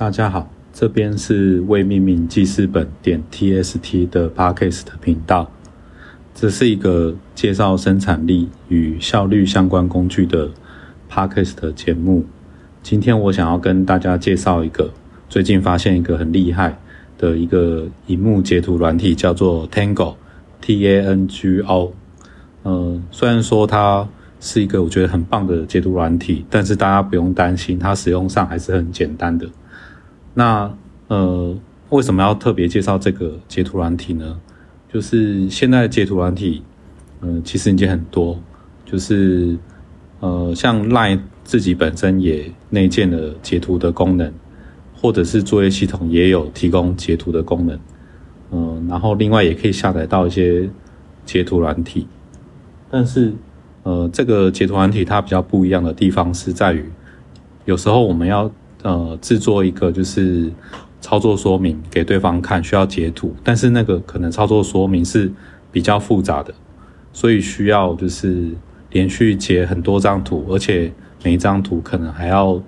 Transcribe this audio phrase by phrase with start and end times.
[0.00, 5.46] 大家好，这边是未命名记事本点 tst 的 podcast 频道，
[6.34, 10.48] 这是一个介绍生产力与效率相关工具的
[11.10, 12.24] podcast 节目。
[12.82, 14.90] 今天我想要跟大家介绍一个
[15.28, 16.78] 最近发现一个很厉害
[17.18, 21.92] 的一个荧幕截图软体，叫做 Tango，T A N G O。
[22.62, 24.08] 呃，虽然说它
[24.40, 29.46] 是一个我觉得很棒的截图软体，但是大家不用担心，它使用上还是很简单的。
[30.40, 30.74] 那
[31.08, 31.54] 呃，
[31.90, 34.40] 为什么要特别介绍这个截图软体呢？
[34.90, 36.62] 就是现在截图软体，
[37.20, 38.40] 嗯，其实已经很多，
[38.86, 39.54] 就是
[40.20, 44.32] 呃，像 Line 自己本身也内建了截图的功能，
[44.94, 47.78] 或者是作业系统也有提供截图的功能，
[48.50, 50.70] 嗯，然后另外也可以下载到一些
[51.26, 52.06] 截图软体，
[52.90, 53.34] 但是
[53.82, 56.90] 呃，这个截图软体它比较不一样的地方是在于，
[57.66, 58.50] 有时候我们要。
[58.82, 60.50] 呃，制作一个就是
[61.02, 65.30] 操作说明给对方看，需要截图，但是那个可能操作说明是
[65.70, 66.54] 比较复杂的，
[67.12, 68.48] 所以需要就是
[68.90, 70.90] 连续截很多张图，而且
[71.22, 72.58] 每一张图可能还要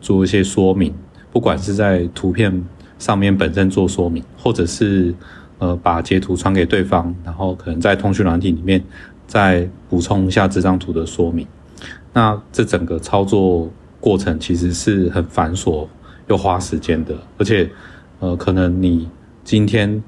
[0.00, 0.92] 做一些说明，
[1.32, 2.62] 不管是在图片
[2.98, 5.14] 上面本身做说明，或者是
[5.58, 8.82] 呃把截图传给对方，然后可能在通讯软体里面
[9.26, 11.46] 再补充一下这张图的说明，
[12.12, 13.70] 那这整个操作。
[14.02, 15.86] 过程其实是很繁琐
[16.26, 17.70] 又花时间的，而且，
[18.18, 19.08] 呃，可能你
[19.44, 20.02] 今天，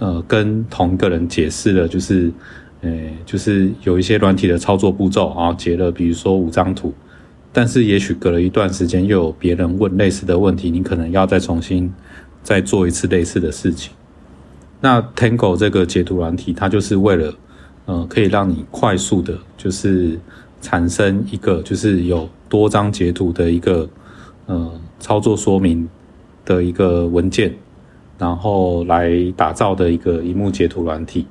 [0.00, 2.32] 呃，跟同一个人解释了，就是，
[2.80, 2.90] 呃，
[3.24, 6.92] 就是有一些软体的操作步骤啊，截了，比如说五张图，
[7.52, 11.88] 但是也许隔了一段时间，又有别人问类似的问题，你可能要再重新
[12.42, 13.92] 再做一次类似的事情。
[14.80, 17.32] 那 Tango 这个截图软体，它就是为了，
[17.86, 20.18] 呃，可以让你快速的，就是
[20.60, 22.28] 产生一个，就是有。
[22.50, 23.88] 多张截图的一个
[24.44, 25.88] 呃操作说明
[26.44, 27.54] 的一个文件，
[28.18, 31.26] 然后来打造的一个荧幕截图软体。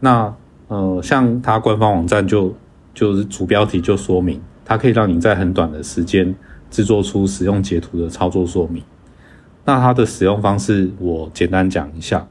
[0.00, 0.34] 那
[0.68, 2.54] 呃，像它官方网站就
[2.92, 6.34] 就是主标题就说明，它可以让你在很短的时间
[6.70, 8.82] 制作出使用截图的操作说明。
[9.64, 12.26] 那它的使用方式我简单讲一下。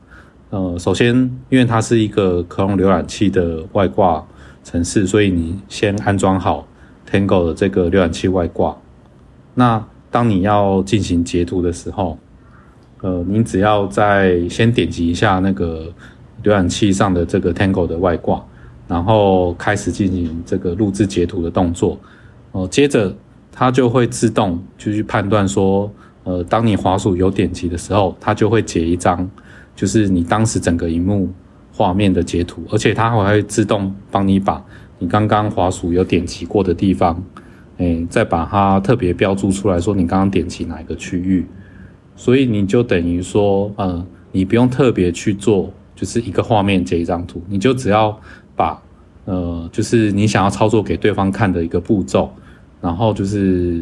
[0.50, 1.16] 呃，首先
[1.50, 4.26] 因为它是一个可用浏览器的外挂
[4.64, 6.68] 程式，所以你先安装好。
[7.10, 8.78] Tango 的这个浏览器外挂，
[9.56, 12.18] 那当你要进行截图的时候，
[13.02, 15.92] 呃，你只要在先点击一下那个
[16.44, 18.46] 浏览器上的这个 Tango 的外挂，
[18.88, 21.98] 然后开始进行这个录制截图的动作，
[22.52, 23.16] 哦，接着
[23.52, 25.92] 它就会自动就去判断说，
[26.26, 29.28] 呃，当你滑鼠有点击的时候，它就会截一张，
[29.76, 31.28] 就是你当时整个荧幕
[31.74, 34.64] 画面的截图，而且它还会自动帮你把。
[35.00, 37.24] 你刚刚滑鼠有点击过的地方，
[37.78, 41.46] 哎，再把它特别标注出来说你刚刚点击哪一个区域，
[42.16, 48.20] 所以你就等于说，呃，你不用特别去做，就是一个画面截一张图，你就只要
[48.56, 48.82] 把，
[49.24, 52.30] 呃，就是你想要操作给对方看的一个步骤，
[52.82, 53.82] 然后就是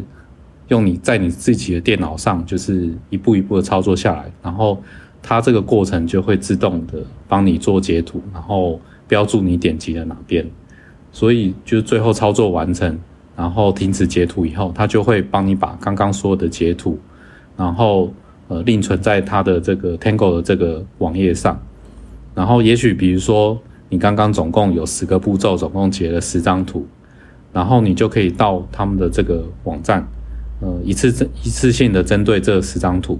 [0.68, 4.80] 用你在你自己的电脑上，就是一步一步的操作下来，然后
[5.20, 10.46] 它这个过程就会自动的帮你做截图，然后标注你点击的哪边。
[11.10, 12.98] 所以，就是最后操作完成，
[13.36, 16.98] 然后停止截图以后，它就会帮你把刚刚说的截图，
[17.56, 18.12] 然后
[18.48, 21.60] 呃另存在它的这个 Tango 的这个网页上。
[22.34, 23.58] 然后，也许比如说
[23.88, 26.86] 你刚刚总共有十个步骤，总共截了十张图，
[27.52, 30.06] 然后你就可以到他们的这个网站，
[30.60, 31.08] 呃一次
[31.42, 33.18] 一次性的针对这十张图，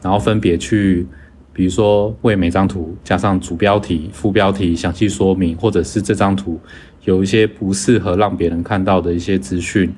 [0.00, 1.06] 然后分别去，
[1.52, 6.60] 比如说为每张图加上主标题、副标题、详细说明，或者是这张图。
[7.04, 9.92] 有一些不适合让别人看到的一些资讯，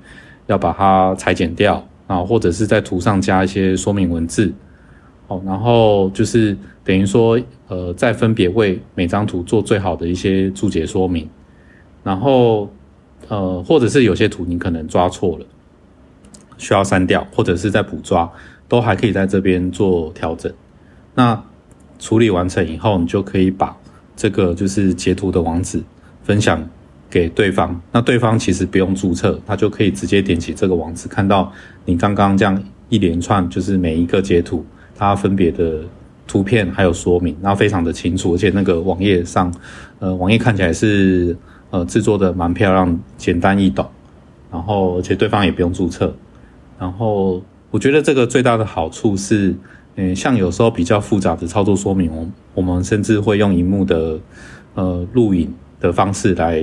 [0.47, 4.53] 要把它裁剪掉啊，或者是在图上加一些说明文字，
[5.27, 7.39] 哦，然后就是等于说，
[7.69, 11.29] 呃，再分别为每张图做最好的一些注解说明，
[12.03, 12.71] 然后，
[13.29, 15.47] 呃，或者是有些图你可能抓错了，
[16.57, 18.31] 需要删掉，或者是在补抓，
[18.67, 20.53] 都还可以在这边做调整。
[21.15, 21.43] 那
[21.99, 23.77] 处理完成以后，你就可以把
[24.17, 25.83] 这个就是截图的网址
[26.23, 26.67] 分享。
[27.15, 31.53] 给对方，那对方其实不用注册，他就可以直接点击这个网址，看到
[31.85, 34.67] 你刚刚这样一连串，就是每一个截图
[34.97, 35.79] 它分别的
[36.27, 39.55] 图片还有说明，然后非常的清楚，而且那个网页上，
[40.01, 41.37] 呃，网页看起来是
[41.71, 43.87] 呃制作的蛮漂亮，简单易懂，
[44.51, 46.13] 然后而且对方也不用注册，
[46.81, 47.41] 然后
[47.71, 49.55] 我觉得这个最大的好处是，
[49.95, 54.19] 嗯，像有时候比较复杂的操作说明，我我们甚至会用荧幕的
[54.75, 56.61] 呃录影的方式来。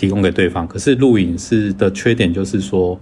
[0.00, 2.98] 提供给对方，可是录影是的缺点就是说，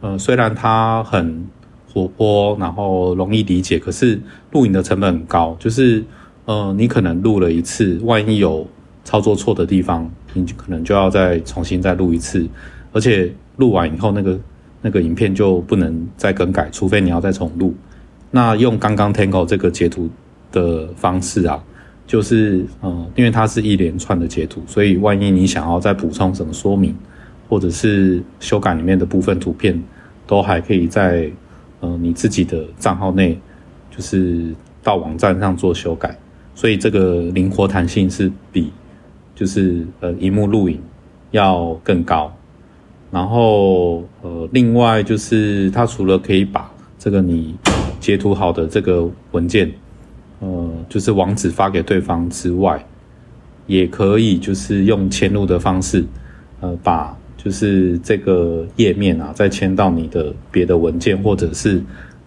[0.00, 1.46] 呃，虽然它很
[1.88, 3.78] 活泼，然后容易理解。
[3.78, 4.20] 可是
[4.50, 6.02] 录影的成本很高，就是
[6.46, 8.66] 呃，你可能录了一次，万一有
[9.04, 12.44] 操作错的地方，你可能就要再重新再录一次，
[12.90, 14.36] 而且录完以后，那个
[14.82, 17.72] 那个影片就不能再更改，除非你要再重录。
[18.32, 20.10] 那用刚刚 Tango 这个截图
[20.50, 21.62] 的方式啊，
[22.10, 26.92] 就是呃，因为它是一连串的截图，所以万一你想要再补充什么说明，
[27.48, 29.80] 或者是修改里面的部分图片，
[30.26, 31.30] 都还可以在
[31.78, 33.38] 呃你自己的账号内，
[33.96, 34.52] 就是
[34.82, 36.18] 到网站上做修改，
[36.52, 38.72] 所以这个灵活弹性是比
[39.36, 40.80] 就是呃荧幕录影
[41.30, 42.36] 要更高。
[43.12, 46.68] 然后呃，另外就是它除了可以把
[46.98, 47.54] 这个你
[48.00, 49.72] 截图好的这个文件，
[50.40, 52.84] 呃，就是网址发给对方之外，
[53.66, 56.04] 也可以就是用迁入的方式，
[56.60, 61.82] 呃，把就是这个页面啊，再迁到你的别的文件，或者是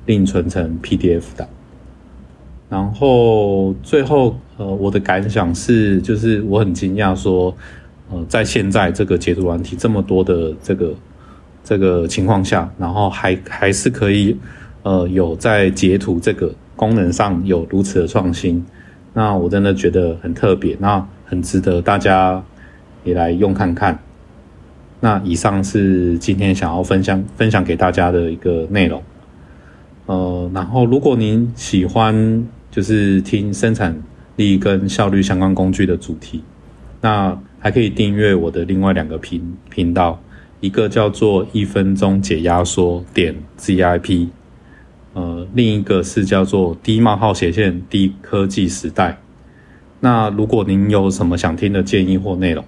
[0.06, 1.48] 另存成 PDF 档。
[2.70, 7.56] 然后最后，呃，我的感想是，就是我很惊讶说，
[8.12, 10.94] 呃，在现在这个截图软体这么多的这个
[11.64, 14.38] 这个情况下，然后还还是可以。
[14.86, 18.62] 呃，有在截图这个功能上有如此的创新，
[19.14, 22.44] 那我真的觉得很特别，那很值得大家
[23.06, 23.98] 也来用看看。
[25.00, 29.02] 那以上是今天想要分享分享给大家的一个内容。
[30.08, 33.96] 呃，然后如果您喜欢就是听生产
[34.36, 36.44] 力跟效率相关工具的主题，
[37.00, 40.20] 那还可以订阅我的另外两个频频道，
[40.60, 44.28] 一个叫做一分钟解压缩点 ZIP。
[45.14, 49.20] 呃，另一个是叫做低冒号斜线低科技时代。
[50.00, 52.66] 那如果您有什么想听的建议或内容，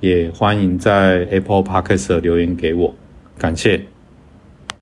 [0.00, 2.94] 也欢迎在 Apple Podcast 留言给我，
[3.38, 3.93] 感谢。